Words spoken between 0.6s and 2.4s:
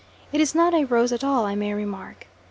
a rose at all, I may remark.